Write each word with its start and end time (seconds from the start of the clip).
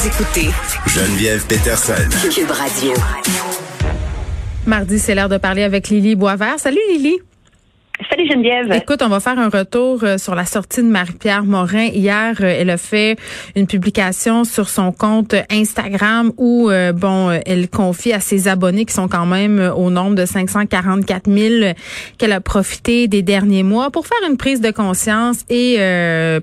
Vous 0.00 0.06
écoutez 0.06 0.48
Geneviève 0.86 1.46
Peterson. 1.46 1.92
Cube 2.34 2.50
Radio. 2.50 2.94
Mardi, 4.64 4.98
c'est 4.98 5.14
l'heure 5.14 5.28
de 5.28 5.36
parler 5.36 5.62
avec 5.62 5.90
Lily 5.90 6.14
Boisvert. 6.14 6.58
Salut 6.58 6.80
Lily. 6.90 7.18
Écoute, 8.74 9.02
on 9.02 9.08
va 9.08 9.20
faire 9.20 9.38
un 9.38 9.48
retour 9.48 10.00
euh, 10.02 10.18
sur 10.18 10.34
la 10.34 10.44
sortie 10.44 10.82
de 10.82 10.88
Marie-Pierre 10.88 11.44
Morin. 11.44 11.86
Hier, 11.86 12.34
euh, 12.40 12.54
elle 12.58 12.70
a 12.70 12.76
fait 12.76 13.16
une 13.56 13.66
publication 13.66 14.44
sur 14.44 14.68
son 14.68 14.92
compte 14.92 15.34
Instagram 15.50 16.32
où, 16.36 16.68
euh, 16.68 16.92
bon, 16.92 17.30
elle 17.46 17.68
confie 17.70 18.12
à 18.12 18.20
ses 18.20 18.48
abonnés 18.48 18.84
qui 18.84 18.94
sont 18.94 19.08
quand 19.08 19.26
même 19.26 19.72
au 19.74 19.90
nombre 19.90 20.16
de 20.16 20.26
544 20.26 21.30
000 21.30 21.72
qu'elle 22.18 22.32
a 22.32 22.40
profité 22.40 23.08
des 23.08 23.22
derniers 23.22 23.62
mois 23.62 23.90
pour 23.90 24.06
faire 24.06 24.18
une 24.28 24.36
prise 24.36 24.60
de 24.60 24.70
conscience 24.70 25.38
et 25.48 25.78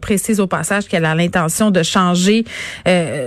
précise 0.01 0.39
au 0.39 0.47
passage 0.47 0.87
qu'elle 0.87 1.05
a 1.05 1.15
l'intention 1.15 1.71
de 1.71 1.83
changer 1.83 2.45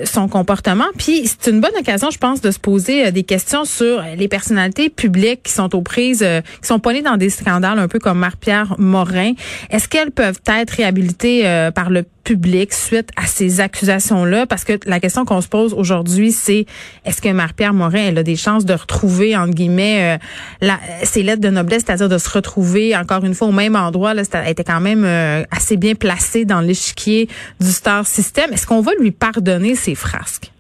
son 0.05 0.29
comportement. 0.29 0.87
Puis, 0.97 1.27
c'est 1.27 1.51
une 1.51 1.61
bonne 1.61 1.77
occasion, 1.79 2.11
je 2.11 2.19
pense, 2.19 2.41
de 2.41 2.51
se 2.51 2.59
poser 2.59 3.13
des 3.13 3.23
questions 3.23 3.65
sur 3.65 4.03
les 4.17 4.29
personnalités 4.29 4.91
publiques 4.91 5.43
qui 5.45 5.53
sont 5.53 5.75
aux 5.75 5.83
prises, 5.83 6.27
qui 6.63 6.69
sont 6.69 6.81
poignées 6.81 7.03
dans 7.03 7.17
des 7.17 7.31
scandales 7.31 7.79
un 7.79 7.89
peu 7.89 7.99
comme 7.99 8.19
Marie-Pierre 8.41 8.75
Morin. 8.79 9.33
Est-ce 9.71 9.89
qu'elles 9.89 10.11
peuvent 10.11 10.41
être 10.47 10.71
réhabilitées 10.71 11.47
euh, 11.47 11.71
par 11.71 11.91
le 11.91 12.05
public 12.25 12.73
suite 12.73 13.11
à 13.17 13.27
ces 13.27 13.61
accusations-là? 13.61 14.47
Parce 14.47 14.65
que 14.65 14.79
la 14.87 15.01
question 15.01 15.25
qu'on 15.25 15.41
se 15.41 15.49
pose 15.49 15.75
aujourd'hui, 15.75 16.33
c'est 16.33 16.67
est-ce 17.05 17.21
que 17.21 17.29
Marie-Pierre 17.29 17.75
Morin, 17.75 18.17
a 18.17 18.23
des 18.23 18.37
chances 18.37 18.65
de 18.65 18.75
retrouver, 18.75 19.37
entre 19.37 19.55
guillemets, 19.55 20.19
euh, 20.63 20.73
ses 21.05 21.23
lettres 21.23 21.43
de 21.43 21.51
noblesse, 21.51 21.83
c'est-à-dire 21.87 22.09
de 22.09 22.19
se 22.19 22.31
retrouver 22.31 22.97
encore 22.97 23.25
une 23.25 23.35
fois 23.35 23.49
au 23.49 23.53
même 23.53 23.77
endroit. 23.77 24.15
Là, 24.15 24.23
elle 24.33 24.49
était 24.49 24.65
quand 24.65 24.81
même 24.81 25.05
euh, 25.05 25.43
assez 25.51 25.77
bien 25.77 25.95
placée 25.95 26.45
dans 26.45 26.61
l'échiquier 26.61 27.29
du 27.61 27.71
Star 27.71 28.07
System. 28.07 28.53
Est-ce 28.53 28.67
qu'on 28.67 28.81
va 28.81 28.93
lui 28.99 29.11
pardonner 29.11 29.75
ses 29.75 29.95
frasques? 29.95 30.51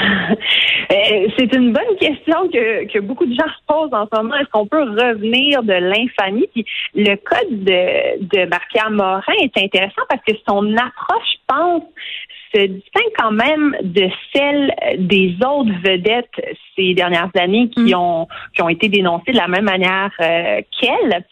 Euh, 0.00 1.28
c'est 1.38 1.54
une 1.54 1.72
bonne 1.72 1.96
question 1.98 2.48
que, 2.48 2.98
beaucoup 3.00 3.24
de 3.24 3.32
gens 3.32 3.46
se 3.46 3.66
posent 3.66 3.94
en 3.94 4.06
ce 4.12 4.20
moment. 4.20 4.34
Est-ce 4.36 4.50
qu'on 4.50 4.66
peut 4.66 4.82
revenir 4.82 5.62
de 5.62 5.72
l'infamie? 5.72 6.48
Puis 6.52 6.66
le 6.94 7.14
cas 7.16 7.42
de, 7.50 8.18
de 8.20 8.90
Morin 8.90 9.32
est 9.40 9.56
intéressant 9.56 10.02
parce 10.08 10.22
que 10.26 10.34
son 10.46 10.76
approche, 10.76 11.32
pense, 11.46 11.82
se 12.54 12.66
distingue 12.66 13.12
quand 13.18 13.32
même 13.32 13.76
de 13.82 14.08
celle 14.34 14.74
des 14.98 15.36
autres 15.44 15.72
vedettes 15.82 16.56
ces 16.76 16.94
dernières 16.94 17.30
années 17.38 17.68
qui 17.68 17.92
mm. 17.92 17.98
ont 17.98 18.28
qui 18.54 18.62
ont 18.62 18.68
été 18.68 18.88
dénoncées 18.88 19.32
de 19.32 19.36
la 19.36 19.48
même 19.48 19.64
manière 19.64 20.10
euh, 20.20 20.60
qu'elle. 20.80 21.24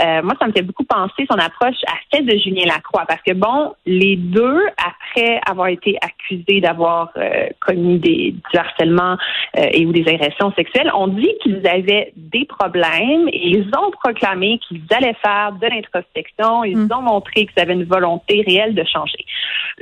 Euh, 0.00 0.22
moi, 0.22 0.34
ça 0.40 0.46
me 0.46 0.52
fait 0.52 0.62
beaucoup 0.62 0.84
penser 0.84 1.26
son 1.30 1.38
approche 1.38 1.76
à 1.86 1.94
celle 2.12 2.24
de 2.24 2.36
Julien 2.38 2.64
Lacroix, 2.66 3.04
parce 3.06 3.20
que 3.22 3.32
bon, 3.32 3.72
les 3.84 4.16
deux, 4.16 4.60
après 4.78 5.40
avoir 5.46 5.68
été 5.68 5.98
accusés 6.00 6.60
d'avoir 6.60 7.10
euh, 7.16 7.48
commis 7.60 7.98
des, 7.98 8.32
du 8.32 8.58
harcèlement 8.58 9.16
euh, 9.58 9.66
et 9.72 9.84
ou 9.84 9.92
des 9.92 10.06
agressions 10.08 10.52
sexuelles, 10.52 10.90
ont 10.94 11.08
dit 11.08 11.32
qu'ils 11.42 11.66
avaient 11.66 12.12
des 12.16 12.46
problèmes 12.46 13.28
et 13.28 13.48
ils 13.48 13.68
ont 13.76 13.90
proclamé 13.90 14.58
qu'ils 14.66 14.82
allaient 14.90 15.16
faire 15.22 15.52
de 15.60 15.66
l'introspection. 15.66 16.64
Ils 16.64 16.78
mm. 16.78 16.92
ont 16.96 17.02
montré 17.02 17.46
qu'ils 17.46 17.62
avaient 17.62 17.74
une 17.74 17.84
volonté 17.84 18.42
réelle 18.46 18.74
de 18.74 18.84
changer. 18.84 19.24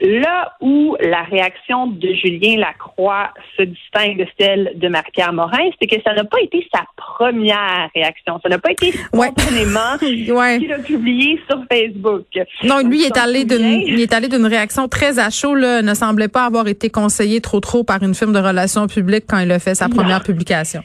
Là 0.00 0.52
où 0.60 0.77
la 1.00 1.22
réaction 1.22 1.86
de 1.86 2.08
Julien 2.14 2.58
Lacroix 2.58 3.30
se 3.56 3.62
distingue 3.62 4.18
de 4.18 4.26
celle 4.38 4.72
de 4.76 4.88
Marie-Pierre 4.88 5.32
Morin, 5.32 5.70
c'est 5.80 5.86
que 5.86 6.00
ça 6.02 6.14
n'a 6.14 6.24
pas 6.24 6.40
été 6.42 6.66
sa 6.72 6.82
première 6.96 7.88
réaction. 7.94 8.40
Ça 8.42 8.48
n'a 8.48 8.58
pas 8.58 8.72
été 8.72 8.92
spontanément 8.92 9.96
ouais. 10.02 10.58
qu'il 10.58 10.72
a 10.72 10.78
publié 10.78 11.40
sur 11.48 11.62
Facebook. 11.70 12.26
Non, 12.64 12.78
lui, 12.80 13.00
il 13.00 13.04
est, 13.06 13.16
allé 13.16 13.44
d'une, 13.44 13.82
il 13.86 14.00
est 14.00 14.12
allé 14.12 14.28
d'une 14.28 14.46
réaction 14.46 14.88
très 14.88 15.18
à 15.18 15.30
chaud, 15.30 15.54
là, 15.54 15.82
ne 15.82 15.94
semblait 15.94 16.28
pas 16.28 16.44
avoir 16.44 16.68
été 16.68 16.90
conseillé 16.90 17.40
trop 17.40 17.60
trop 17.60 17.84
par 17.84 18.02
une 18.02 18.14
firme 18.14 18.32
de 18.32 18.40
relations 18.40 18.86
publiques 18.86 19.24
quand 19.28 19.38
il 19.38 19.50
a 19.52 19.58
fait 19.58 19.74
sa 19.74 19.88
première 19.88 20.22
publication. 20.22 20.82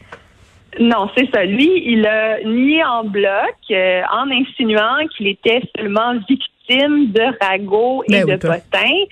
Non, 0.79 1.09
c'est 1.15 1.29
ça. 1.33 1.45
Lui, 1.45 1.83
il 1.85 2.05
a 2.07 2.41
nié 2.43 2.83
en 2.83 3.03
bloc 3.03 3.55
euh, 3.71 4.01
en 4.11 4.29
insinuant 4.31 5.07
qu'il 5.15 5.27
était 5.27 5.61
seulement 5.75 6.13
victime 6.27 7.11
de 7.11 7.45
ragots 7.45 8.03
et 8.07 8.23
ben 8.23 8.25
de 8.25 8.35
potins. 8.37 9.05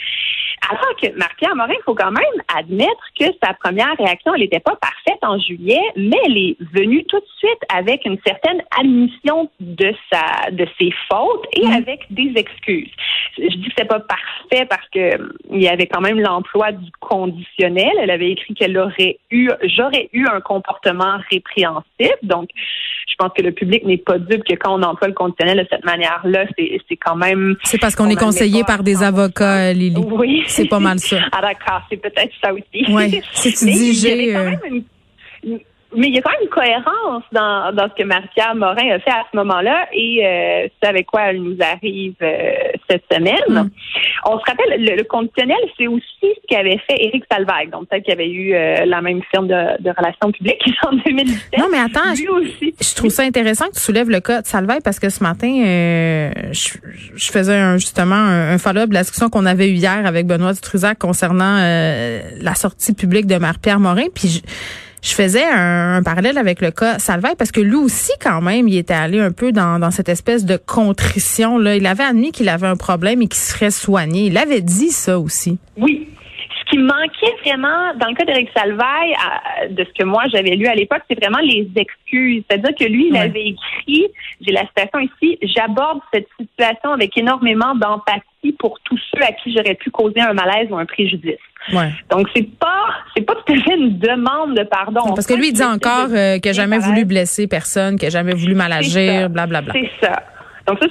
Alors 0.69 0.95
que 1.01 1.17
Marc-Pierre 1.17 1.55
Morin, 1.55 1.73
il 1.73 1.83
faut 1.83 1.95
quand 1.95 2.11
même 2.11 2.23
admettre 2.55 3.03
que 3.19 3.25
sa 3.43 3.53
première 3.53 3.95
réaction, 3.97 4.33
elle 4.35 4.41
n'était 4.41 4.59
pas 4.59 4.75
parfaite 4.75 5.19
en 5.23 5.39
juillet, 5.39 5.81
mais 5.95 6.17
elle 6.25 6.37
est 6.37 6.55
venue 6.73 7.03
tout 7.05 7.19
de 7.19 7.25
suite 7.37 7.59
avec 7.73 8.05
une 8.05 8.17
certaine 8.25 8.61
admission 8.79 9.49
de 9.59 9.93
sa, 10.11 10.51
de 10.51 10.65
ses 10.79 10.93
fautes 11.09 11.45
et 11.53 11.65
mm. 11.65 11.71
avec 11.71 12.05
des 12.11 12.31
excuses. 12.35 12.91
Je 13.37 13.57
dis 13.57 13.69
que 13.69 13.73
c'est 13.77 13.87
pas 13.87 13.99
parfait 13.99 14.65
parce 14.69 14.87
que 14.93 15.15
hum, 15.15 15.33
il 15.51 15.61
y 15.61 15.67
avait 15.67 15.87
quand 15.87 16.01
même 16.01 16.19
l'emploi 16.19 16.71
du 16.71 16.91
conditionnel. 16.99 17.91
Elle 17.99 18.11
avait 18.11 18.31
écrit 18.31 18.53
qu'elle 18.53 18.77
aurait 18.77 19.17
eu, 19.31 19.49
j'aurais 19.63 20.09
eu 20.13 20.27
un 20.27 20.41
comportement 20.41 21.17
répréhensible. 21.31 22.19
Donc, 22.23 22.49
je 23.07 23.15
pense 23.17 23.31
que 23.35 23.41
le 23.41 23.51
public 23.51 23.85
n'est 23.85 23.97
pas 23.97 24.19
dupe 24.19 24.43
que 24.43 24.55
quand 24.55 24.79
on 24.79 24.83
emploie 24.83 25.07
le 25.07 25.13
conditionnel 25.13 25.57
de 25.57 25.67
cette 25.69 25.85
manière-là, 25.85 26.45
c'est 26.57 26.95
quand 26.97 27.15
même. 27.15 27.55
C'est 27.63 27.79
parce 27.79 27.95
qu'on 27.95 28.09
est 28.09 28.15
conseillé 28.15 28.63
par 28.63 28.83
des 28.83 29.03
avocats, 29.03 29.73
Lily. 29.73 30.01
Oui. 30.11 30.43
C'est 30.51 30.67
pas 30.67 30.79
mal 30.79 30.99
ça. 30.99 31.17
ah 31.31 31.41
d'accord, 31.41 31.81
c'est 31.89 31.97
peut-être 31.97 32.33
ça 32.43 32.53
aussi. 32.53 32.85
Oui. 32.89 33.21
Si 33.33 33.53
tu 33.53 33.65
dis 33.71 33.93
j'ai. 33.93 34.35
Euh, 34.35 34.51
mais 35.93 36.07
il 36.07 36.15
y 36.15 36.19
a 36.19 36.21
quand 36.21 36.31
même 36.31 36.43
une 36.43 36.49
cohérence 36.49 37.23
dans, 37.31 37.75
dans 37.75 37.89
ce 37.89 38.01
que 38.01 38.07
Maria 38.07 38.53
Morin 38.55 38.95
a 38.95 38.99
fait 38.99 39.11
à 39.11 39.25
ce 39.29 39.35
moment-là 39.37 39.87
et 39.91 40.25
euh, 40.25 40.67
c'est 40.81 40.87
avec 40.87 41.05
quoi 41.07 41.23
elle 41.23 41.41
nous 41.41 41.57
arrive 41.59 42.15
euh, 42.21 42.70
cette 42.91 43.03
semaine. 43.11 43.69
On 44.25 44.37
se 44.37 44.43
rappelle, 44.47 44.83
le, 44.83 45.03
conditionnel, 45.03 45.57
c'est 45.77 45.87
aussi 45.87 46.05
ce 46.21 46.47
qu'avait 46.47 46.79
fait 46.89 46.95
Éric 46.97 47.23
Salvaille. 47.31 47.69
Donc 47.69 47.87
peut-être 47.87 48.03
qu'il 48.03 48.13
y 48.13 48.17
avait 48.17 48.29
eu 48.29 48.53
euh, 48.53 48.85
la 48.85 49.01
même 49.01 49.21
firme 49.31 49.47
de, 49.47 49.81
de 49.81 49.89
relations 49.97 50.31
publiques 50.31 50.61
en 50.87 50.93
2017. 50.93 51.59
Non, 51.59 51.65
mais 51.71 51.79
attends, 51.79 52.13
je, 52.15 52.29
aussi. 52.29 52.75
je 52.79 52.95
trouve 52.95 53.09
ça 53.09 53.23
intéressant 53.23 53.67
que 53.67 53.75
tu 53.75 53.81
soulèves 53.81 54.09
le 54.09 54.19
cas 54.19 54.41
de 54.41 54.47
Salvaille 54.47 54.81
parce 54.83 54.99
que 54.99 55.09
ce 55.09 55.23
matin, 55.23 55.51
euh, 55.65 56.31
je, 56.51 56.69
je, 57.15 57.31
faisais 57.31 57.57
un, 57.57 57.77
justement 57.77 58.15
un, 58.15 58.57
follow-up 58.57 58.89
de 58.89 58.93
la 58.93 59.01
discussion 59.01 59.29
qu'on 59.29 59.45
avait 59.45 59.69
eu 59.69 59.73
hier 59.73 60.05
avec 60.05 60.27
Benoît 60.27 60.53
Dutrisac 60.53 60.99
concernant 60.99 61.57
la 61.57 62.55
sortie 62.55 62.93
publique 62.93 63.25
de 63.27 63.37
Marie-Pierre 63.37 63.79
Morin. 63.79 64.05
Puis 64.13 64.27
je, 64.27 64.41
je 65.01 65.13
faisais 65.13 65.43
un, 65.43 66.01
parallèle 66.03 66.37
avec 66.37 66.61
le 66.61 66.71
cas 66.71 66.99
Salvaille 66.99 67.35
parce 67.37 67.51
que 67.51 67.59
lui 67.59 67.75
aussi, 67.75 68.11
quand 68.21 68.41
même, 68.41 68.67
il 68.67 68.77
était 68.77 68.93
allé 68.93 69.19
un 69.19 69.31
peu 69.31 69.51
dans, 69.51 69.79
dans 69.79 69.91
cette 69.91 70.09
espèce 70.09 70.45
de 70.45 70.57
contrition. 70.57 71.57
Là. 71.57 71.75
Il 71.75 71.87
avait 71.87 72.03
admis 72.03 72.31
qu'il 72.31 72.49
avait 72.49 72.67
un 72.67 72.75
problème 72.75 73.21
et 73.21 73.27
qu'il 73.27 73.41
serait 73.41 73.71
soigné. 73.71 74.27
Il 74.27 74.37
avait 74.37 74.61
dit 74.61 74.91
ça 74.91 75.19
aussi. 75.19 75.57
Oui. 75.77 76.07
Ce 76.71 76.77
qui 76.77 76.83
manquait 76.83 77.35
vraiment, 77.43 77.93
dans 77.99 78.07
le 78.07 78.15
cas 78.15 78.23
d'Éric 78.23 78.49
Salvaille, 78.55 79.13
de 79.69 79.83
ce 79.83 79.89
que 79.99 80.05
moi 80.05 80.23
j'avais 80.31 80.55
lu 80.55 80.67
à 80.67 80.75
l'époque, 80.75 81.01
c'est 81.09 81.19
vraiment 81.19 81.39
les 81.39 81.69
excuses. 81.75 82.43
C'est-à-dire 82.49 82.71
que 82.79 82.85
lui, 82.85 83.07
il 83.09 83.17
avait 83.17 83.47
écrit, 83.47 84.07
j'ai 84.39 84.51
la 84.51 84.65
citation 84.67 84.99
ici, 84.99 85.37
j'aborde 85.41 85.99
cette 86.13 86.27
situation 86.39 86.91
avec 86.91 87.17
énormément 87.17 87.75
d'empathie 87.75 88.53
pour 88.57 88.79
tous 88.85 88.99
ceux 89.13 89.21
à 89.21 89.31
qui 89.33 89.53
j'aurais 89.53 89.75
pu 89.75 89.91
causer 89.91 90.21
un 90.21 90.33
malaise 90.33 90.67
ou 90.71 90.77
un 90.77 90.85
préjudice. 90.85 91.39
Donc 92.09 92.27
c'est 92.35 92.49
pas 92.57 92.87
c'est 93.15 93.23
pas 93.23 93.35
tout 93.35 93.53
à 93.53 93.55
fait 93.55 93.75
une 93.75 93.99
demande 93.99 94.57
de 94.57 94.63
pardon. 94.63 95.13
parce 95.13 95.27
que 95.27 95.33
lui 95.33 95.49
il 95.49 95.53
dit 95.53 95.63
encore 95.63 96.09
euh, 96.09 96.39
qu'il 96.39 96.49
n'a 96.49 96.53
jamais 96.53 96.79
voulu 96.79 97.05
blesser 97.05 97.47
personne, 97.47 97.97
qu'il 97.97 98.07
n'a 98.07 98.11
jamais 98.11 98.33
voulu 98.33 98.55
mal 98.55 98.71
agir, 98.71 99.29
blablabla. 99.29 99.73
C'est 99.73 99.91
ça. 100.01 100.23
Donc 100.67 100.77
ça 100.79 100.87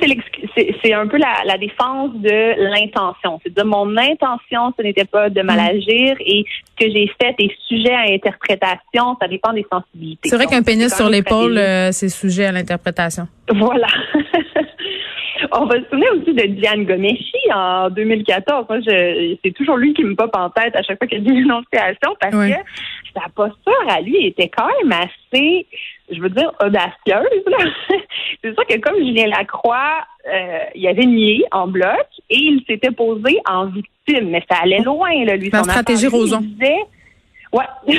c'est 0.82 0.92
un 0.92 1.06
peu 1.06 1.18
la, 1.18 1.58
défense 1.58 2.10
de 2.14 2.70
l'intention. 2.70 3.40
C'est 3.44 3.54
de 3.54 3.62
mon 3.62 3.96
intention, 3.96 4.72
ce 4.76 4.82
n'était 4.82 5.04
pas 5.04 5.30
de 5.30 5.42
mal 5.42 5.60
agir 5.60 6.16
et 6.20 6.44
ce 6.44 6.84
que 6.84 6.90
j'ai 6.90 7.10
fait 7.20 7.34
est 7.38 7.52
sujet 7.68 7.92
à 7.92 8.12
interprétation. 8.12 9.16
Ça 9.20 9.28
dépend 9.28 9.52
des 9.52 9.66
sensibilités. 9.70 10.28
C'est 10.28 10.36
vrai 10.36 10.46
qu'un 10.46 10.62
pénis 10.62 10.94
sur 10.94 11.08
l'épaule, 11.08 11.56
euh, 11.58 11.92
c'est 11.92 12.08
sujet 12.08 12.46
à 12.46 12.52
l'interprétation. 12.52 13.28
Voilà. 13.48 13.88
On 15.52 15.64
va 15.64 15.76
se 15.76 15.84
souvenir 15.84 16.08
aussi 16.14 16.34
de 16.34 16.46
Diane 16.46 16.84
Gomeshi 16.84 17.38
en 17.54 17.90
2014. 17.90 18.66
Moi, 18.68 18.78
c'est 18.84 19.50
toujours 19.52 19.76
lui 19.76 19.94
qui 19.94 20.04
me 20.04 20.14
pop 20.14 20.30
en 20.34 20.50
tête 20.50 20.76
à 20.76 20.82
chaque 20.82 20.98
fois 20.98 21.06
qu'il 21.06 21.18
y 21.18 21.28
a 21.28 21.32
des 21.32 21.48
parce 22.20 22.34
que 22.34 22.52
sa 23.14 23.28
posture 23.34 23.86
à 23.88 24.00
lui 24.00 24.26
était 24.26 24.48
quand 24.48 24.66
même 24.82 24.92
assez, 24.92 25.66
je 26.10 26.20
veux 26.20 26.28
dire, 26.28 26.52
audacieuse. 26.62 27.44
C'est 28.42 28.54
sûr 28.54 28.66
que 28.66 28.78
comme 28.78 28.96
Julien 28.96 29.26
Lacroix, 29.26 30.06
euh, 30.32 30.58
il 30.74 30.86
avait 30.86 31.06
nié 31.06 31.44
en 31.52 31.66
bloc 31.66 32.06
et 32.28 32.36
il 32.36 32.62
s'était 32.66 32.90
posé 32.90 33.38
en 33.48 33.66
victime, 33.66 34.30
mais 34.30 34.42
ça 34.50 34.58
allait 34.62 34.80
loin, 34.80 35.24
là, 35.24 35.36
lui. 35.36 35.50
La 35.50 35.62
stratégie 35.62 36.06
Roson. 36.06 36.42
Ouais. 37.52 37.64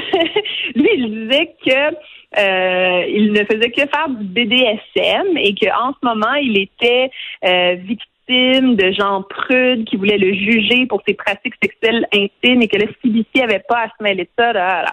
lui, 0.76 0.90
il 0.96 1.28
disait 1.28 1.56
que 1.66 1.96
euh, 2.40 3.06
il 3.10 3.34
ne 3.34 3.44
faisait 3.44 3.70
que 3.70 3.82
faire 3.82 4.08
du 4.08 4.24
BDSM 4.24 5.36
et 5.38 5.54
qu'en 5.56 5.92
ce 5.92 6.06
moment, 6.06 6.34
il 6.36 6.58
était 6.58 7.12
euh, 7.46 7.76
victime 7.76 8.11
de 8.32 8.92
gens 8.92 9.24
prudes 9.24 9.86
qui 9.86 9.98
voulaient 9.98 10.18
le 10.18 10.34
juger 10.34 10.86
pour 10.86 11.02
ses 11.08 11.14
pratiques 11.14 11.56
sexuelles 11.62 12.08
intimes 12.14 12.62
et 12.62 12.68
que 12.68 12.78
le 12.78 12.88
CBC 13.02 13.44
avait 13.44 13.64
pas 13.68 13.84
à 13.84 13.88
se 13.88 14.04
mêler 14.04 14.24
de 14.24 14.30
ça. 14.38 14.86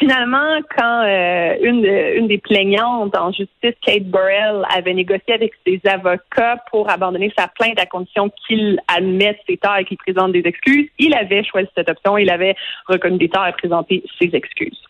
Finalement, 0.00 0.58
quand 0.76 1.04
euh, 1.04 1.54
une, 1.62 1.84
une 1.84 2.26
des 2.26 2.38
plaignantes 2.38 3.16
en 3.16 3.30
justice, 3.30 3.74
Kate 3.82 4.02
Burrell, 4.04 4.64
avait 4.74 4.92
négocié 4.92 5.32
avec 5.32 5.52
ses 5.64 5.80
avocats 5.88 6.56
pour 6.72 6.90
abandonner 6.90 7.32
sa 7.38 7.46
plainte 7.46 7.78
à 7.78 7.86
condition 7.86 8.30
qu'il 8.46 8.80
admette 8.88 9.38
ses 9.48 9.56
torts 9.56 9.76
et 9.76 9.84
qu'il 9.84 9.96
présente 9.96 10.32
des 10.32 10.42
excuses, 10.44 10.88
il 10.98 11.14
avait 11.14 11.44
choisi 11.44 11.68
cette 11.76 11.88
option. 11.88 12.18
Il 12.18 12.30
avait 12.30 12.56
reconnu 12.88 13.16
des 13.18 13.28
torts 13.28 13.46
et 13.46 13.52
présenté 13.52 14.02
ses 14.20 14.34
excuses. 14.34 14.82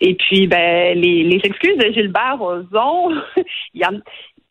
Et 0.00 0.14
puis, 0.16 0.48
ben, 0.48 0.98
les, 0.98 1.22
les 1.22 1.40
excuses 1.44 1.76
de 1.76 1.92
Gilbert 1.92 2.38
Rozon, 2.38 3.14
il 3.74 3.80
y 3.80 3.84
a 3.84 3.90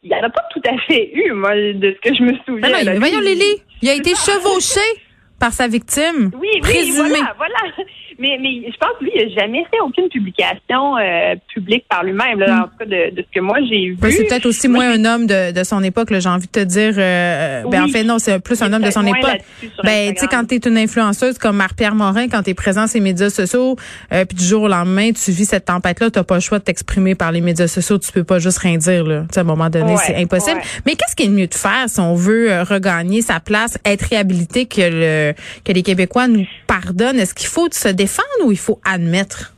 il 0.04 0.10
n'y 0.10 0.16
en 0.16 0.24
a 0.24 0.30
pas 0.30 0.44
tout 0.52 0.62
à 0.66 0.78
fait 0.88 1.12
eu, 1.14 1.32
moi, 1.32 1.56
de 1.56 1.96
ce 1.96 2.10
que 2.10 2.16
je 2.16 2.24
me 2.24 2.34
souviens. 2.46 2.70
Non, 2.70 2.84
non, 2.84 3.00
voyons, 3.00 3.20
Lily, 3.20 3.62
il 3.82 3.90
a 3.90 3.94
été 3.94 4.16
chevauché 4.16 4.82
par 5.42 5.52
sa 5.52 5.68
victime? 5.68 6.30
Oui, 6.40 6.48
oui, 6.64 6.94
voilà, 6.96 7.34
voilà. 7.36 7.86
Mais, 8.20 8.38
mais 8.40 8.72
je 8.72 8.78
pense 8.78 8.92
que 9.00 9.06
lui, 9.06 9.12
il 9.16 9.28
n'a 9.28 9.42
jamais 9.42 9.66
fait 9.72 9.80
aucune 9.84 10.08
publication 10.08 10.96
euh, 10.98 11.34
publique 11.52 11.86
par 11.90 12.04
lui-même, 12.04 12.40
là, 12.40 12.60
en 12.60 12.68
tout 12.68 12.78
cas 12.78 12.86
de, 12.86 13.16
de, 13.16 13.24
ce 13.24 13.34
que 13.34 13.40
moi 13.40 13.58
j'ai 13.68 13.90
vu. 13.90 13.98
c'est 14.12 14.26
peut-être 14.26 14.46
aussi 14.46 14.68
moins 14.68 14.92
un 14.92 15.04
homme 15.06 15.26
de, 15.26 15.52
de 15.52 15.64
son 15.64 15.82
époque, 15.82 16.10
j'ai 16.12 16.30
envie 16.30 16.46
de 16.46 16.52
te 16.52 16.64
dire. 16.64 16.94
Euh, 16.98 17.64
ben, 17.72 17.84
en 17.84 17.88
fait, 17.88 18.04
non, 18.04 18.20
c'est 18.20 18.40
plus 18.40 18.62
un 18.62 18.72
homme 18.72 18.84
de 18.84 18.92
son 18.92 19.06
époque. 19.08 19.40
Ben, 19.84 20.14
tu 20.14 20.20
sais, 20.22 20.28
quand 20.28 20.46
tu 20.46 20.56
es 20.56 20.58
une 20.60 20.78
influenceuse 20.78 21.40
comme 21.40 21.56
Marc-Pierre 21.56 21.96
Morin, 21.96 22.28
quand 22.28 22.44
tu 22.44 22.52
es 22.52 22.54
présent 22.54 22.86
sur 22.86 23.00
les 23.00 23.04
médias 23.04 23.32
sociaux, 23.32 23.76
euh, 24.14 24.26
puis 24.26 24.38
du 24.38 24.46
jour 24.46 24.64
au 24.64 24.68
lendemain, 24.68 25.12
tu 25.14 25.32
vis 25.32 25.46
cette 25.46 25.66
tempête-là, 25.66 26.12
tu 26.12 26.20
n'as 26.20 26.24
pas 26.24 26.36
le 26.36 26.42
choix 26.42 26.60
de 26.60 26.64
t'exprimer 26.64 27.16
par 27.16 27.32
les 27.32 27.42
médias 27.42 27.68
sociaux, 27.68 27.98
tu 27.98 28.12
peux 28.12 28.24
pas 28.24 28.38
juste 28.38 28.60
rien 28.60 28.78
dire. 28.78 29.04
Là. 29.04 29.24
à 29.36 29.40
un 29.40 29.44
moment 29.44 29.72
donné, 29.72 29.96
c'est 29.98 30.16
impossible. 30.18 30.62
Mais 30.86 30.96
qu'est-ce 30.96 31.16
qui 31.16 31.24
est 31.24 31.30
mieux 31.30 31.48
de 31.48 31.56
faire 31.56 31.86
si 31.88 32.00
on 32.00 32.14
veut 32.14 32.52
euh, 32.52 32.64
regagner 32.64 33.24
sa 33.24 33.40
place, 33.40 33.80
être 33.84 34.10
réhabilité, 34.10 34.68
que, 34.68 34.82
le, 34.82 35.31
que 35.66 35.72
les 35.72 35.84
Québécois 35.84 36.28
nous 36.28 36.46
pardonnent? 36.68 37.20
Est-ce 37.20 37.34
qu'il 37.34 37.48
faut 37.48 37.68
se 37.72 37.90
défendre 37.90 38.46
ou 38.46 38.52
il 38.52 38.58
faut 38.58 38.80
admettre? 38.86 39.54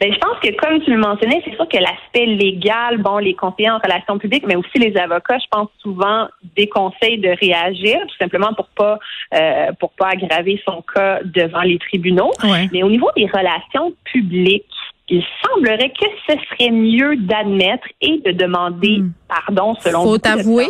Ben, 0.00 0.12
je 0.12 0.18
pense 0.18 0.38
que, 0.40 0.54
comme 0.56 0.80
tu 0.82 0.92
le 0.92 0.98
mentionnais, 0.98 1.42
c'est 1.44 1.54
sûr 1.54 1.68
que 1.68 1.76
l'aspect 1.76 2.26
légal, 2.26 2.98
bon, 2.98 3.18
les 3.18 3.34
conseillers 3.34 3.70
en 3.70 3.78
relations 3.78 4.18
publiques, 4.18 4.44
mais 4.46 4.56
aussi 4.56 4.78
les 4.78 4.96
avocats, 4.96 5.38
je 5.38 5.46
pense 5.50 5.68
souvent 5.80 6.28
des 6.56 6.68
conseils 6.68 7.18
de 7.18 7.28
réagir, 7.40 7.98
tout 8.08 8.16
simplement 8.18 8.54
pour 8.54 8.66
pas 8.68 8.98
euh, 9.34 9.72
pour 9.78 9.90
pas 9.92 10.10
aggraver 10.10 10.60
son 10.64 10.82
cas 10.82 11.20
devant 11.24 11.62
les 11.62 11.78
tribunaux. 11.78 12.30
Mais 12.72 12.82
au 12.82 12.88
niveau 12.88 13.10
des 13.16 13.26
relations 13.26 13.92
publiques, 14.04 14.64
il 15.10 15.22
semblerait 15.44 15.90
que 15.90 16.06
ce 16.28 16.34
serait 16.50 16.70
mieux 16.70 17.16
d'admettre 17.16 17.88
et 18.00 18.20
de 18.24 18.32
demander 18.32 18.98
hmm. 18.98 19.12
pardon 19.28 19.74
selon 19.80 20.02
Faut 20.04 20.26
avouer 20.26 20.68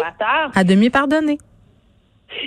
à 0.55 0.65
demi 0.65 0.91
pardonner. 0.91 1.39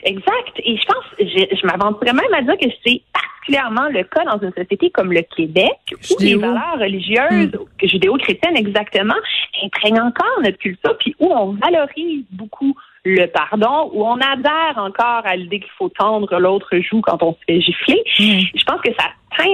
Exact. 0.03 0.53
Et 0.63 0.77
je 0.77 0.85
pense, 0.85 1.05
je, 1.19 1.55
je 1.55 1.65
m'aventurerais 1.65 2.13
même 2.13 2.33
à 2.33 2.41
dire 2.41 2.57
que 2.57 2.69
c'est 2.85 3.01
particulièrement 3.13 3.89
le 3.89 4.03
cas 4.03 4.23
dans 4.25 4.39
une 4.39 4.53
société 4.53 4.89
comme 4.91 5.11
le 5.11 5.21
Québec, 5.35 5.79
où 5.91 6.15
les 6.19 6.35
valeurs 6.35 6.79
religieuses, 6.79 7.51
hmm. 7.53 7.87
judéo-chrétiennes 7.87 8.57
exactement, 8.57 9.15
imprègnent 9.63 10.01
encore 10.01 10.39
notre 10.43 10.57
culture, 10.57 10.97
puis 10.99 11.15
où 11.19 11.31
on 11.31 11.53
valorise 11.53 12.25
beaucoup 12.31 12.75
le 13.03 13.25
pardon, 13.25 13.89
où 13.93 14.05
on 14.05 14.17
adhère 14.17 14.77
encore 14.77 15.23
à 15.25 15.35
l'idée 15.35 15.59
qu'il 15.59 15.71
faut 15.77 15.89
tendre 15.89 16.37
l'autre 16.39 16.77
joue 16.79 17.01
quand 17.01 17.21
on 17.23 17.33
se 17.33 17.39
fait 17.47 17.61
gifler. 17.61 18.03
Hmm. 18.19 18.39
Je 18.55 18.63
pense 18.63 18.81
que 18.81 18.93
ça 18.93 19.07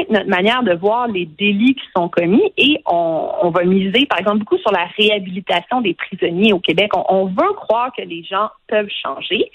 notre 0.09 0.27
manière 0.27 0.63
de 0.63 0.73
voir 0.73 1.07
les 1.07 1.25
délits 1.25 1.75
qui 1.75 1.85
sont 1.95 2.09
commis 2.09 2.51
et 2.57 2.81
on, 2.85 3.49
va 3.49 3.63
miser, 3.63 4.05
par 4.05 4.19
exemple, 4.19 4.39
beaucoup 4.39 4.57
sur 4.57 4.71
la 4.71 4.85
réhabilitation 4.97 5.81
des 5.81 5.93
prisonniers 5.93 6.53
au 6.53 6.59
Québec. 6.59 6.91
On, 6.95 7.05
on 7.09 7.25
veut 7.25 7.53
croire 7.55 7.91
que 7.95 8.01
les 8.01 8.23
gens 8.23 8.49
peuvent 8.67 8.89
changer, 9.03 9.49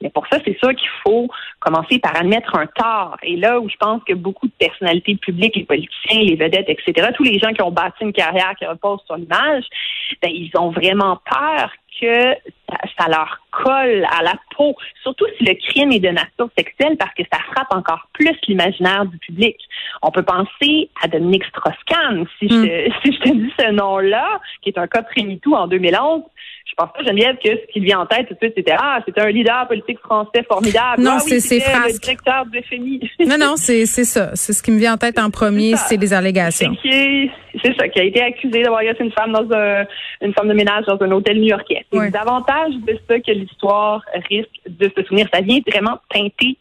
mais 0.00 0.10
pour 0.10 0.26
ça, 0.28 0.38
c'est 0.44 0.58
sûr 0.58 0.74
qu'il 0.74 0.88
faut 1.04 1.28
commencer 1.60 1.98
par 1.98 2.16
admettre 2.16 2.54
un 2.56 2.66
tort. 2.66 3.16
Et 3.22 3.36
là 3.36 3.60
où 3.60 3.68
je 3.68 3.76
pense 3.76 4.02
que 4.04 4.14
beaucoup 4.14 4.46
de 4.46 4.52
personnalités 4.58 5.16
publiques, 5.16 5.56
les 5.56 5.64
politiciens, 5.64 6.22
les 6.22 6.36
vedettes, 6.36 6.68
etc., 6.68 7.08
tous 7.16 7.24
les 7.24 7.38
gens 7.38 7.52
qui 7.52 7.62
ont 7.62 7.70
bâti 7.70 8.02
une 8.02 8.12
carrière 8.12 8.54
qui 8.58 8.66
repose 8.66 9.00
sur 9.06 9.16
l'image, 9.16 9.64
ben, 10.22 10.30
ils 10.32 10.50
ont 10.56 10.70
vraiment 10.70 11.18
peur 11.28 11.70
que 12.00 12.34
ça, 12.98 13.08
leur 13.08 13.40
colle 13.50 14.06
à 14.10 14.22
la 14.22 14.34
peau, 14.56 14.74
surtout 15.02 15.24
si 15.36 15.44
le 15.44 15.54
crime 15.54 15.92
est 15.92 16.00
de 16.00 16.08
nature 16.08 16.48
sexuelle, 16.56 16.96
parce 16.96 17.14
que 17.14 17.22
ça 17.32 17.38
frappe 17.52 17.72
encore 17.72 18.08
plus 18.12 18.36
l'imaginaire 18.46 19.06
du 19.06 19.18
public. 19.18 19.56
On 20.02 20.10
peut 20.10 20.22
penser 20.22 20.90
à 21.02 21.08
Dominique 21.08 21.44
Strauss-Kahn, 21.46 22.26
si, 22.38 22.48
je, 22.48 22.54
hmm. 22.54 22.92
si 23.04 23.12
je 23.12 23.18
te 23.20 23.28
dis 23.28 23.52
ce 23.58 23.70
nom-là, 23.70 24.40
qui 24.62 24.70
est 24.70 24.78
un 24.78 24.86
cas 24.86 25.02
de 25.02 25.54
en 25.54 25.66
2011, 25.66 26.22
je 26.22 26.57
pense 26.78 26.92
pas, 26.92 27.02
Geneviève, 27.02 27.36
que 27.42 27.50
ce 27.50 27.72
qui 27.72 27.80
vient 27.80 28.00
en 28.00 28.06
tête 28.06 28.28
tout 28.28 28.34
de 28.34 28.38
suite, 28.38 28.52
c'était 28.56 28.74
Ah, 28.78 29.00
c'était 29.04 29.20
un 29.20 29.30
leader 29.30 29.66
politique 29.66 29.98
français 29.98 30.44
formidable. 30.48 31.02
Non, 31.02 31.14
ah 31.16 31.20
c'est 31.20 31.40
c'est 31.40 31.58
le 31.58 31.98
directeur 31.98 32.46
de 32.46 32.60
FMI. 32.60 33.00
non, 33.26 33.36
non, 33.38 33.54
c'est 33.56 33.86
ça. 33.86 34.30
C'est 34.34 34.52
ce 34.52 34.62
qui 34.62 34.70
me 34.70 34.78
vient 34.78 34.94
en 34.94 34.96
tête 34.96 35.18
en 35.18 35.30
premier, 35.38 35.76
c'est 35.76 35.96
des 35.96 36.14
allégations. 36.14 36.74
C'est 36.82 37.76
ça, 37.76 37.88
qui 37.88 37.98
a 37.98 38.04
été 38.04 38.22
accusé 38.22 38.62
d'avoir 38.62 38.80
agressé 38.80 39.02
une 39.02 39.10
femme 39.10 39.32
dans 39.32 39.52
un, 39.52 39.84
une 40.22 40.32
femme 40.32 40.48
de 40.48 40.54
ménage 40.54 40.84
dans 40.86 41.00
un 41.00 41.10
hôtel 41.10 41.38
new-yorkais. 41.40 41.84
C'est 41.92 42.10
davantage 42.10 42.74
de 42.86 42.96
ça 43.08 43.18
que 43.18 43.32
l'histoire 43.32 44.02
risque 44.28 44.60
de 44.68 44.90
se 44.96 45.02
souvenir. 45.02 45.26
Ça 45.32 45.40
vient 45.40 45.58
vraiment 45.66 45.98
teinter 46.08 46.56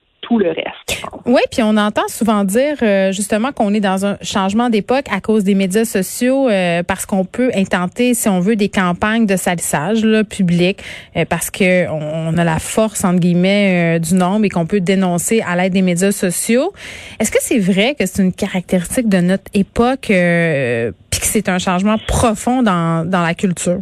Oui, 1.26 1.42
puis 1.52 1.62
on 1.64 1.78
entend 1.78 2.08
souvent 2.08 2.44
dire 2.44 2.78
euh, 2.82 3.12
justement 3.12 3.52
qu'on 3.52 3.74
est 3.74 3.80
dans 3.80 4.06
un 4.06 4.18
changement 4.22 4.70
d'époque 4.70 5.06
à 5.12 5.22
cause 5.22 5.44
des 5.44 5.56
médias 5.56 5.86
sociaux 5.86 6.50
euh, 6.50 6.84
parce 6.84 7.06
qu'on 7.06 7.26
peut 7.26 7.52
intenter, 7.56 8.14
si 8.14 8.30
on 8.30 8.40
veut, 8.40 8.56
des 8.56 8.70
campagnes 8.70 9.26
de 9.26 9.36
salissage 9.36 10.04
là, 10.04 10.24
public 10.24 10.82
euh, 11.16 11.26
parce 11.26 11.50
que 11.50 11.88
on, 11.90 12.38
a 12.38 12.44
la 12.44 12.60
force 12.60 13.04
entre 13.04 13.20
guillemets 13.20 14.00
du 14.00 14.14
nombre 14.14 14.46
et 14.46 14.50
qu'on 14.50 14.66
peut 14.66 14.80
dénoncer 14.80 15.42
à 15.42 15.56
l'aide 15.56 15.74
des 15.74 15.82
médias 15.82 16.12
sociaux. 16.12 16.74
Est-ce 17.20 17.32
que 17.32 17.40
c'est 17.42 17.60
vrai 17.60 17.96
que 17.98 18.06
c'est 18.06 18.22
une 18.22 18.34
caractéristique 18.34 19.10
de 19.10 19.20
notre 19.20 19.50
époque 19.54 20.08
puis 20.08 21.20
que 21.20 21.26
c'est 21.26 21.50
un 21.50 21.58
changement 21.58 21.98
profond 22.08 22.64
dans, 22.64 23.10
dans 23.10 23.22
la 23.22 23.34
culture? 23.34 23.82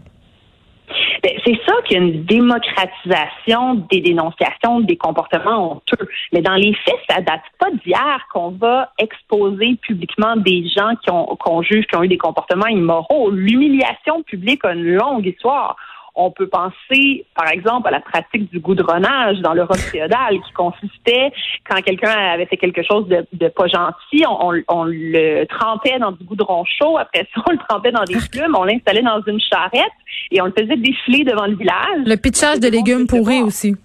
Ben, 1.25 1.39
c'est 1.43 1.59
ça 1.65 1.73
qu'il 1.85 1.97
y 1.97 1.99
a 1.99 2.03
une 2.03 2.23
démocratisation 2.25 3.83
des 3.89 3.99
dénonciations 3.99 4.81
des 4.81 4.95
comportements 4.95 5.71
honteux. 5.71 6.07
Mais 6.31 6.41
dans 6.41 6.53
les 6.53 6.75
faits, 6.85 6.99
ça 7.09 7.19
date 7.19 7.41
pas 7.57 7.71
d'hier 7.83 8.27
qu'on 8.31 8.51
va 8.51 8.91
exposer 8.99 9.75
publiquement 9.81 10.35
des 10.35 10.67
gens 10.67 10.93
qui 11.03 11.09
ont 11.09 11.25
qu'on 11.37 11.63
juge 11.63 11.87
qui 11.87 11.97
ont 11.97 12.03
eu 12.03 12.07
des 12.07 12.19
comportements 12.19 12.67
immoraux. 12.67 13.31
L'humiliation 13.31 14.21
publique 14.21 14.63
a 14.65 14.73
une 14.73 14.83
longue 14.83 15.25
histoire. 15.25 15.75
On 16.15 16.31
peut 16.31 16.47
penser, 16.47 17.25
par 17.35 17.49
exemple, 17.49 17.87
à 17.89 17.91
la 17.91 17.99
pratique 17.99 18.49
du 18.49 18.59
goudronnage 18.59 19.39
dans 19.39 19.53
l'Europe 19.53 19.77
féodale, 19.77 20.35
qui 20.45 20.53
consistait, 20.53 21.31
quand 21.69 21.81
quelqu'un 21.81 22.09
avait 22.09 22.45
fait 22.45 22.57
quelque 22.57 22.83
chose 22.83 23.07
de, 23.07 23.25
de 23.33 23.47
pas 23.49 23.67
gentil, 23.67 24.23
on, 24.27 24.53
on, 24.69 24.83
le 24.85 25.45
trempait 25.45 25.99
dans 25.99 26.13
du 26.13 26.23
goudron 26.23 26.63
chaud, 26.65 26.97
après 26.97 27.27
ça, 27.33 27.41
on 27.47 27.51
le 27.51 27.57
trempait 27.67 27.91
dans 27.91 28.03
des 28.05 28.15
plumes, 28.31 28.55
on 28.57 28.63
l'installait 28.63 29.01
dans 29.01 29.21
une 29.27 29.39
charrette 29.39 29.91
et 30.31 30.41
on 30.41 30.45
le 30.45 30.53
faisait 30.57 30.77
défiler 30.77 31.23
devant 31.23 31.47
le 31.47 31.55
village. 31.55 32.05
Le 32.05 32.15
pitchage 32.15 32.59
de 32.59 32.69
légumes 32.69 33.07
pourris 33.07 33.41
aussi. 33.41 33.75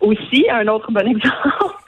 Aussi, 0.00 0.46
un 0.50 0.66
autre 0.68 0.90
bon 0.90 1.06
exemple. 1.06 1.79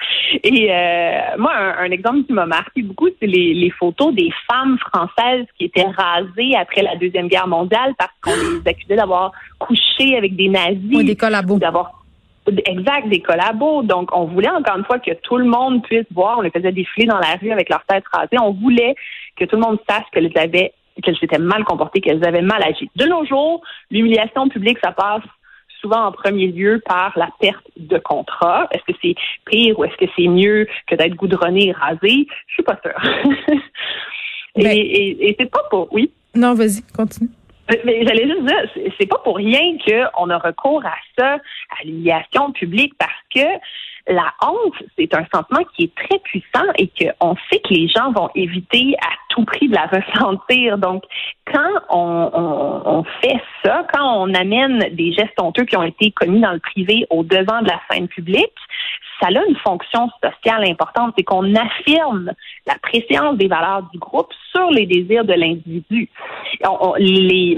Et 0.42 0.68
euh, 0.70 1.36
moi, 1.38 1.52
un, 1.54 1.90
exemple 1.90 2.24
qui 2.24 2.32
m'a 2.32 2.46
marqué 2.46 2.82
beaucoup, 2.82 3.08
c'est 3.20 3.26
les, 3.26 3.54
les, 3.54 3.70
photos 3.70 4.14
des 4.14 4.30
femmes 4.50 4.78
françaises 4.78 5.46
qui 5.58 5.64
étaient 5.66 5.86
rasées 5.86 6.54
après 6.56 6.82
la 6.82 6.96
Deuxième 6.96 7.28
Guerre 7.28 7.48
mondiale 7.48 7.94
parce 7.98 8.12
qu'on 8.22 8.32
les 8.32 8.66
accusait 8.70 8.96
d'avoir 8.96 9.32
couché 9.58 10.16
avec 10.16 10.36
des 10.36 10.48
nazis. 10.48 10.94
Ou 10.94 11.02
des 11.02 11.16
collabos. 11.16 11.58
D'avoir 11.58 12.02
Exact, 12.66 13.08
des 13.08 13.20
collabos. 13.20 13.82
Donc, 13.82 14.10
on 14.12 14.24
voulait 14.24 14.50
encore 14.50 14.76
une 14.76 14.84
fois 14.84 14.98
que 14.98 15.12
tout 15.22 15.36
le 15.36 15.44
monde 15.44 15.82
puisse 15.82 16.06
voir. 16.12 16.38
On 16.38 16.40
les 16.40 16.50
faisait 16.50 16.72
défiler 16.72 17.06
dans 17.06 17.18
la 17.18 17.36
rue 17.40 17.52
avec 17.52 17.68
leur 17.68 17.84
tête 17.84 18.04
rasée. 18.12 18.36
On 18.40 18.52
voulait 18.52 18.94
que 19.36 19.44
tout 19.44 19.56
le 19.56 19.62
monde 19.62 19.78
sache 19.88 20.04
qu'elles 20.12 20.30
avaient, 20.36 20.72
qu'elles 21.02 21.16
s'étaient 21.18 21.38
mal 21.38 21.64
comportées, 21.64 22.00
qu'elles 22.00 22.26
avaient 22.26 22.42
mal 22.42 22.62
agi. 22.64 22.90
De 22.96 23.06
nos 23.06 23.24
jours, 23.24 23.62
l'humiliation 23.90 24.48
publique, 24.48 24.78
ça 24.82 24.90
passe 24.90 25.22
souvent 25.82 26.06
en 26.06 26.12
premier 26.12 26.46
lieu 26.46 26.80
par 26.86 27.12
la 27.16 27.28
perte 27.40 27.66
de 27.76 27.98
contrat. 27.98 28.68
Est-ce 28.70 28.92
que 28.92 28.98
c'est 29.02 29.14
pire 29.44 29.78
ou 29.78 29.84
est-ce 29.84 29.96
que 29.96 30.10
c'est 30.16 30.28
mieux 30.28 30.66
que 30.86 30.94
d'être 30.94 31.14
goudronné 31.14 31.68
et 31.68 31.72
rasé? 31.72 32.26
Je 32.46 32.54
suis 32.54 32.62
pas 32.62 32.78
sûre. 32.82 33.00
et, 34.56 34.62
ben 34.62 34.72
et, 34.72 35.36
c'est 35.38 35.50
pas 35.50 35.62
pour... 35.70 35.92
Oui? 35.92 36.10
Non, 36.34 36.54
vas-y, 36.54 36.82
continue. 36.96 37.28
Euh, 37.70 37.76
mais 37.84 38.04
j'allais 38.06 38.26
juste 38.26 38.44
dire, 38.44 38.92
c'est 38.98 39.06
pas 39.06 39.18
pour 39.18 39.36
rien 39.36 39.76
qu'on 39.86 40.30
a 40.30 40.38
recours 40.38 40.84
à 40.84 40.94
ça, 41.18 41.34
à 41.34 41.84
l'humiliation 41.84 42.52
publique, 42.52 42.94
parce 42.98 43.12
que 43.34 43.40
la 44.08 44.32
honte, 44.42 44.74
c'est 44.98 45.14
un 45.14 45.24
sentiment 45.32 45.64
qui 45.76 45.84
est 45.84 45.94
très 45.94 46.18
puissant 46.20 46.66
et 46.76 46.88
qu'on 46.88 47.36
sait 47.50 47.60
que 47.60 47.72
les 47.72 47.88
gens 47.88 48.12
vont 48.12 48.30
éviter 48.34 48.96
à 49.00 49.10
tout 49.28 49.44
prix 49.44 49.68
de 49.68 49.74
la 49.74 49.86
ressentir. 49.92 50.78
Donc, 50.78 51.04
quand 51.46 51.70
on, 51.90 52.30
on, 52.32 52.82
on, 52.98 53.04
fait 53.22 53.40
ça, 53.64 53.86
quand 53.92 54.22
on 54.22 54.34
amène 54.34 54.94
des 54.94 55.12
gestes 55.12 55.40
honteux 55.40 55.64
qui 55.64 55.76
ont 55.76 55.82
été 55.82 56.10
commis 56.10 56.40
dans 56.40 56.52
le 56.52 56.58
privé 56.58 57.06
au 57.10 57.22
devant 57.22 57.62
de 57.62 57.68
la 57.68 57.80
scène 57.90 58.08
publique, 58.08 58.52
ça 59.20 59.28
a 59.28 59.44
une 59.48 59.56
fonction 59.56 60.10
sociale 60.22 60.68
importante, 60.68 61.14
c'est 61.16 61.22
qu'on 61.22 61.54
affirme 61.54 62.32
la 62.66 62.74
préséance 62.82 63.36
des 63.36 63.46
valeurs 63.46 63.88
du 63.92 63.98
groupe 63.98 64.32
sur 64.50 64.68
les 64.70 64.86
désirs 64.86 65.24
de 65.24 65.34
l'individu. 65.34 66.08
Les, 66.98 67.56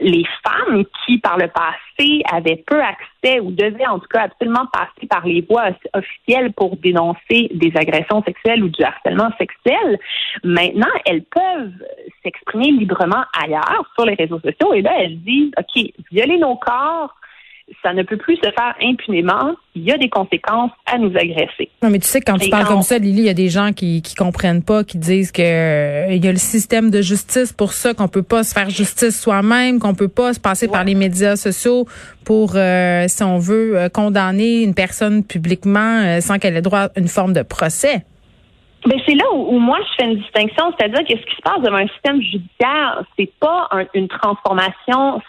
les 0.00 0.24
femmes 0.44 0.84
qui, 1.04 1.18
par 1.18 1.38
le 1.38 1.48
passé, 1.48 1.85
avaient 2.30 2.62
peu 2.66 2.80
accès 2.80 3.40
ou 3.40 3.50
devaient 3.50 3.86
en 3.86 3.98
tout 3.98 4.08
cas 4.08 4.22
absolument 4.22 4.66
passer 4.72 5.06
par 5.08 5.26
les 5.26 5.40
voies 5.42 5.70
officielles 5.94 6.52
pour 6.52 6.76
dénoncer 6.76 7.50
des 7.54 7.72
agressions 7.74 8.22
sexuelles 8.22 8.62
ou 8.62 8.68
du 8.68 8.82
harcèlement 8.82 9.30
sexuel, 9.38 9.98
maintenant, 10.44 10.86
elles 11.04 11.24
peuvent 11.24 11.72
s'exprimer 12.22 12.72
librement 12.72 13.24
ailleurs 13.42 13.90
sur 13.96 14.06
les 14.06 14.14
réseaux 14.14 14.40
sociaux. 14.40 14.74
Et 14.74 14.82
là, 14.82 14.92
elles 14.98 15.20
disent, 15.22 15.52
OK, 15.58 15.82
violer 16.10 16.38
nos 16.38 16.56
corps, 16.56 17.14
ça 17.82 17.92
ne 17.92 18.02
peut 18.02 18.16
plus 18.16 18.36
se 18.36 18.50
faire 18.50 18.74
impunément. 18.80 19.54
Il 19.74 19.82
y 19.82 19.92
a 19.92 19.98
des 19.98 20.08
conséquences 20.08 20.70
à 20.86 20.98
nous 20.98 21.10
agresser. 21.16 21.68
Non, 21.82 21.90
mais 21.90 21.98
tu 21.98 22.06
sais, 22.06 22.20
quand 22.20 22.38
tu 22.38 22.48
parles 22.48 22.66
comme 22.66 22.82
ça, 22.82 22.98
Lily, 22.98 23.22
il 23.22 23.26
y 23.26 23.28
a 23.28 23.34
des 23.34 23.48
gens 23.48 23.72
qui 23.72 24.02
qui 24.02 24.14
comprennent 24.14 24.62
pas, 24.62 24.84
qui 24.84 24.98
disent 24.98 25.32
que 25.32 25.42
euh, 25.42 26.14
il 26.14 26.24
y 26.24 26.28
a 26.28 26.32
le 26.32 26.38
système 26.38 26.90
de 26.90 27.02
justice 27.02 27.52
pour 27.52 27.72
ça, 27.72 27.92
qu'on 27.92 28.08
peut 28.08 28.22
pas 28.22 28.44
se 28.44 28.54
faire 28.54 28.70
justice 28.70 29.20
soi-même, 29.20 29.80
qu'on 29.80 29.94
peut 29.94 30.08
pas 30.08 30.32
se 30.32 30.40
passer 30.40 30.68
par 30.68 30.84
les 30.84 30.94
médias 30.94 31.36
sociaux 31.36 31.86
pour, 32.24 32.52
euh, 32.54 33.04
si 33.08 33.22
on 33.22 33.38
veut, 33.38 33.76
euh, 33.76 33.88
condamner 33.88 34.62
une 34.62 34.74
personne 34.74 35.24
publiquement 35.24 36.20
sans 36.20 36.38
qu'elle 36.38 36.56
ait 36.56 36.62
droit 36.62 36.84
à 36.84 36.90
une 36.96 37.08
forme 37.08 37.32
de 37.32 37.42
procès. 37.42 38.04
Ben 38.86 39.00
c'est 39.04 39.14
là 39.14 39.24
où, 39.34 39.58
moi 39.58 39.78
je 39.80 39.94
fais 39.96 40.10
une 40.10 40.18
distinction, 40.18 40.72
c'est-à-dire 40.78 41.00
que 41.00 41.20
ce 41.20 41.26
qui 41.26 41.36
se 41.36 41.42
passe 41.42 41.60
devant 41.60 41.78
un 41.78 41.88
système 41.88 42.22
judiciaire, 42.22 43.02
c'est 43.18 43.32
pas 43.40 43.68
une 43.94 44.06
transformation 44.06 45.20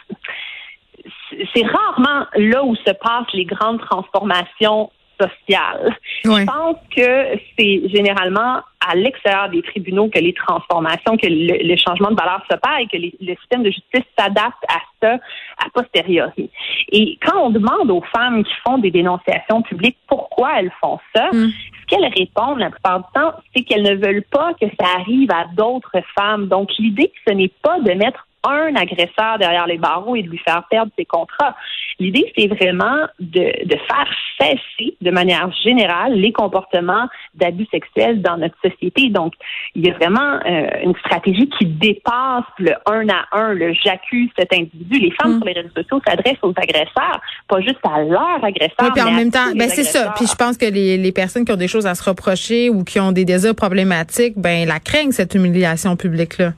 c'est 1.53 1.65
rarement 1.65 2.25
là 2.35 2.63
où 2.63 2.75
se 2.75 2.91
passent 2.91 3.33
les 3.33 3.45
grandes 3.45 3.81
transformations 3.81 4.89
sociales. 5.19 5.95
Je 6.23 6.45
pense 6.45 6.77
que 6.95 7.39
c'est 7.57 7.89
généralement 7.89 8.61
à 8.79 8.95
l'extérieur 8.95 9.49
des 9.49 9.61
tribunaux 9.61 10.09
que 10.09 10.19
les 10.19 10.33
transformations, 10.33 11.17
que 11.17 11.27
le, 11.27 11.75
changement 11.75 12.11
de 12.11 12.15
valeur 12.15 12.43
se 12.49 12.55
passe 12.55 12.81
et 12.81 12.87
que 12.87 12.97
le 12.97 13.35
système 13.35 13.63
de 13.63 13.71
justice 13.71 14.03
s'adapte 14.17 14.63
à 14.69 14.79
ça 15.01 15.13
a 15.13 15.69
posteriori. 15.73 16.49
Et 16.91 17.17
quand 17.21 17.37
on 17.37 17.49
demande 17.49 17.91
aux 17.91 18.03
femmes 18.15 18.43
qui 18.43 18.53
font 18.65 18.77
des 18.77 18.91
dénonciations 18.91 19.61
publiques 19.61 19.97
pourquoi 20.07 20.59
elles 20.59 20.71
font 20.81 20.99
ça, 21.15 21.27
mm. 21.33 21.49
ce 21.49 21.85
qu'elles 21.87 22.13
répondent 22.17 22.59
la 22.59 22.69
plupart 22.69 22.99
du 22.99 23.05
temps, 23.13 23.33
c'est 23.55 23.63
qu'elles 23.63 23.83
ne 23.83 23.95
veulent 23.95 24.25
pas 24.31 24.53
que 24.59 24.67
ça 24.79 24.87
arrive 24.99 25.31
à 25.31 25.45
d'autres 25.55 25.99
femmes. 26.17 26.47
Donc 26.47 26.69
l'idée, 26.79 27.11
ce 27.27 27.33
n'est 27.33 27.51
pas 27.61 27.79
de 27.79 27.91
mettre 27.93 28.26
un 28.43 28.75
agresseur 28.75 29.37
derrière 29.39 29.67
les 29.67 29.77
barreaux 29.77 30.15
et 30.15 30.23
de 30.23 30.29
lui 30.29 30.37
faire 30.39 30.63
perdre 30.69 30.91
ses 30.97 31.05
contrats. 31.05 31.55
L'idée, 31.99 32.31
c'est 32.37 32.47
vraiment 32.47 33.07
de, 33.19 33.41
faire 33.41 34.07
cesser 34.39 34.95
de 35.01 35.09
manière 35.09 35.51
générale 35.63 36.13
les 36.13 36.31
comportements 36.31 37.07
d'abus 37.33 37.65
sexuels 37.71 38.21
dans 38.21 38.37
notre 38.37 38.55
société. 38.63 39.09
Donc, 39.09 39.33
il 39.73 39.85
y 39.85 39.89
a 39.89 39.93
vraiment 39.95 40.39
euh, 40.45 40.67
une 40.83 40.95
stratégie 40.97 41.49
qui 41.57 41.65
dépasse 41.65 42.45
le 42.59 42.73
un 42.85 43.09
à 43.09 43.25
un, 43.31 43.53
le 43.53 43.73
j'accuse 43.73 44.29
cet 44.37 44.53
individu. 44.53 44.99
Les 44.99 45.11
femmes 45.11 45.35
mm. 45.35 45.37
sur 45.37 45.45
les 45.45 45.53
réseaux 45.53 45.73
sociaux 45.75 46.01
s'adressent 46.07 46.43
aux 46.43 46.53
agresseurs, 46.55 47.21
pas 47.47 47.61
juste 47.61 47.79
à 47.83 48.03
leur 48.03 48.43
agresseur. 48.43 48.75
Oui, 48.81 48.89
puis 48.93 49.03
en 49.03 49.11
même 49.11 49.31
temps, 49.31 49.51
ben 49.55 49.67
c'est 49.69 49.83
ça. 49.83 50.13
Puis 50.15 50.27
je 50.27 50.35
pense 50.35 50.57
que 50.57 50.65
les, 50.65 50.97
les 50.97 51.11
personnes 51.11 51.45
qui 51.45 51.51
ont 51.51 51.57
des 51.57 51.67
choses 51.67 51.87
à 51.87 51.95
se 51.95 52.07
reprocher 52.07 52.69
ou 52.69 52.83
qui 52.83 52.99
ont 52.99 53.11
des 53.11 53.25
désirs 53.25 53.55
problématiques, 53.55 54.33
ben 54.37 54.67
la 54.67 54.79
craignent 54.79 55.11
cette 55.11 55.33
humiliation 55.33 55.95
publique 55.95 56.37
là. 56.37 56.51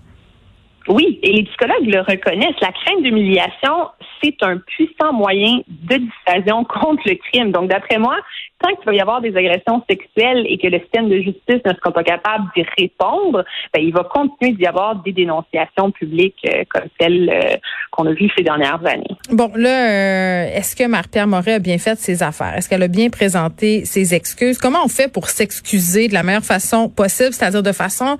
Oui, 0.90 1.20
et 1.22 1.32
les 1.34 1.44
psychologues 1.44 1.86
le 1.86 2.02
reconnaissent. 2.02 2.60
La 2.62 2.72
crainte 2.72 3.04
d'humiliation, 3.04 3.90
c'est 4.22 4.36
un 4.42 4.58
puissant 4.58 5.14
moyen 5.14 5.60
de 5.68 5.98
dissuasion 5.98 6.64
contre 6.82 7.04
le 7.06 7.16
crime. 7.16 7.52
Donc, 7.52 7.70
d'après 7.70 8.00
moi, 8.00 8.18
tant 8.60 8.76
qu'il 8.76 8.86
va 8.86 8.94
y 8.94 9.00
avoir 9.00 9.22
des 9.22 9.36
agressions 9.36 9.84
sexuelles 9.90 10.46
et 10.50 10.58
que 10.58 10.68
le 10.68 10.80
système 10.80 11.08
de 11.08 11.18
justice 11.18 11.62
ne 11.66 11.74
sera 11.74 11.92
pas 11.92 12.04
capable 12.04 12.46
d'y 12.56 12.66
répondre, 12.78 13.46
ben, 13.74 13.82
il 13.82 13.94
va 13.94 14.04
continuer 14.04 14.54
d'y 14.54 14.66
avoir 14.66 14.96
des 15.04 15.14
dénonciations 15.14 15.92
publiques 15.92 16.36
euh, 16.48 16.64
comme 16.70 16.90
celles 17.00 17.30
euh, 17.30 17.58
qu'on 17.92 18.08
a 18.08 18.12
vues 18.12 18.30
ces 18.36 18.44
dernières 18.44 18.84
années. 18.86 19.16
Bon, 19.32 19.52
là, 19.56 19.70
euh, 19.70 20.58
est-ce 20.58 20.76
que 20.76 20.88
Marie-Pierre 20.88 21.28
Moret 21.28 21.54
a 21.54 21.60
bien 21.60 21.78
fait 21.78 21.98
ses 22.00 22.24
affaires? 22.24 22.56
Est-ce 22.58 22.68
qu'elle 22.68 22.84
a 22.84 22.88
bien 22.88 23.10
présenté 23.10 23.86
ses 23.86 24.14
excuses? 24.14 24.58
Comment 24.58 24.84
on 24.84 24.90
fait 24.90 25.12
pour 25.12 25.30
s'excuser 25.30 26.08
de 26.08 26.14
la 26.14 26.24
meilleure 26.24 26.44
façon 26.44 26.90
possible, 26.90 27.34
c'est-à-dire 27.34 27.64
de 27.64 27.72
façon 27.72 28.18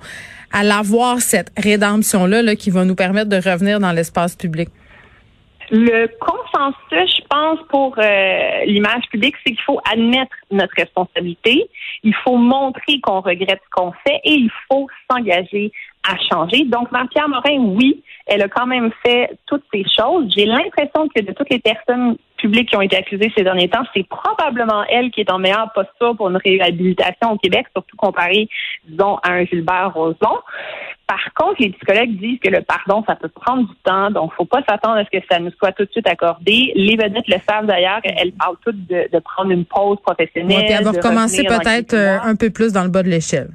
à 0.52 0.62
l'avoir 0.62 1.20
cette 1.20 1.52
rédemption-là 1.56 2.42
là, 2.42 2.56
qui 2.56 2.70
va 2.70 2.84
nous 2.84 2.94
permettre 2.94 3.28
de 3.28 3.36
revenir 3.36 3.80
dans 3.80 3.92
l'espace 3.92 4.36
public? 4.36 4.68
Le 5.72 6.08
consensus, 6.18 7.16
je 7.16 7.22
pense, 7.30 7.60
pour 7.68 7.94
euh, 7.98 8.64
l'image 8.64 9.04
publique, 9.08 9.36
c'est 9.44 9.52
qu'il 9.52 9.62
faut 9.64 9.80
admettre 9.88 10.34
notre 10.50 10.72
responsabilité, 10.76 11.70
il 12.02 12.14
faut 12.24 12.36
montrer 12.36 13.00
qu'on 13.00 13.20
regrette 13.20 13.60
ce 13.64 13.70
qu'on 13.70 13.92
fait 14.04 14.20
et 14.24 14.32
il 14.32 14.50
faut 14.68 14.88
s'engager 15.08 15.70
à 16.02 16.16
changer. 16.28 16.64
Donc, 16.64 16.90
Marie-Pierre 16.90 17.28
Morin, 17.28 17.58
oui, 17.58 18.02
elle 18.26 18.42
a 18.42 18.48
quand 18.48 18.66
même 18.66 18.90
fait 19.04 19.30
toutes 19.46 19.62
ces 19.72 19.84
choses. 19.96 20.32
J'ai 20.36 20.46
l'impression 20.46 21.08
que 21.14 21.22
de 21.22 21.32
toutes 21.32 21.50
les 21.50 21.60
personnes 21.60 22.16
publiques 22.40 22.70
qui 22.70 22.76
ont 22.76 22.80
été 22.80 22.96
accusées 22.96 23.32
ces 23.36 23.44
derniers 23.44 23.68
temps, 23.68 23.82
c'est 23.94 24.06
probablement 24.06 24.84
elle 24.88 25.10
qui 25.10 25.20
est 25.20 25.30
en 25.30 25.38
meilleure 25.38 25.70
posture 25.74 26.16
pour 26.16 26.28
une 26.30 26.36
réhabilitation 26.36 27.32
au 27.32 27.36
Québec, 27.36 27.66
surtout 27.72 27.96
comparé, 27.96 28.48
disons, 28.88 29.16
à 29.22 29.32
un 29.32 29.44
Gilbert 29.44 29.92
Rozon. 29.94 30.38
Par 31.06 31.34
contre, 31.34 31.56
les 31.60 31.70
psychologues 31.70 32.16
disent 32.18 32.38
que 32.38 32.50
le 32.50 32.62
pardon, 32.62 33.02
ça 33.06 33.16
peut 33.16 33.28
prendre 33.28 33.68
du 33.68 33.74
temps, 33.84 34.10
donc 34.10 34.32
faut 34.34 34.44
pas 34.44 34.62
s'attendre 34.68 34.96
à 34.96 35.04
ce 35.04 35.10
que 35.10 35.24
ça 35.28 35.40
nous 35.40 35.50
soit 35.58 35.72
tout 35.72 35.84
de 35.84 35.90
suite 35.90 36.08
accordé. 36.08 36.72
Les 36.76 36.96
vedettes 36.96 37.26
le 37.26 37.36
savent 37.48 37.66
d'ailleurs, 37.66 38.00
elles 38.04 38.32
parlent 38.32 38.56
toutes 38.64 38.86
de, 38.86 39.18
prendre 39.18 39.50
une 39.50 39.64
pause 39.64 39.98
professionnelle. 40.02 40.70
Ouais, 40.70 40.76
puis 40.78 40.88
recommencer 40.88 41.44
peut-être 41.44 41.94
euh, 41.94 42.18
un 42.22 42.36
peu 42.36 42.50
plus 42.50 42.72
dans 42.72 42.84
le 42.84 42.90
bas 42.90 43.02
de 43.02 43.08
l'échelle. 43.08 43.50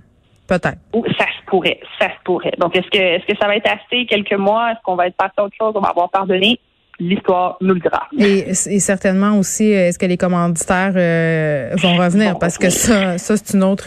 Peut-être. 0.47 0.77
Ça 1.17 1.25
se 1.25 1.45
pourrait, 1.47 1.79
ça 1.97 2.07
se 2.07 2.23
pourrait. 2.23 2.53
Donc, 2.59 2.75
est-ce 2.75 2.89
que, 2.89 3.01
est-ce 3.01 3.25
que 3.25 3.37
ça 3.39 3.47
va 3.47 3.55
être 3.55 3.67
assez 3.67 4.05
quelques 4.05 4.33
mois? 4.33 4.71
Est-ce 4.71 4.79
qu'on 4.83 4.95
va 4.95 5.07
être 5.07 5.15
passé 5.15 5.33
à 5.37 5.43
autre 5.43 5.55
chose? 5.57 5.73
On 5.75 5.79
va 5.79 5.89
avoir 5.89 6.09
pardonné? 6.09 6.59
L'histoire 6.97 7.57
nous 7.59 7.73
le 7.73 7.79
dira. 7.81 8.07
Et, 8.17 8.49
et 8.49 8.79
certainement 8.79 9.37
aussi, 9.37 9.65
est-ce 9.65 9.99
que 9.99 10.05
les 10.05 10.15
commanditaires 10.15 10.93
euh, 10.95 11.71
vont 11.75 11.97
revenir? 11.97 12.39
Parce 12.39 12.57
que 12.57 12.69
ça, 12.69 13.17
ça 13.17 13.35
c'est 13.35 13.53
une 13.53 13.63
autre 13.63 13.83